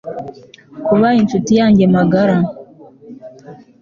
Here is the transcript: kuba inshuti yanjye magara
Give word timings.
kuba 0.85 1.07
inshuti 1.21 1.51
yanjye 1.59 1.83
magara 1.95 2.37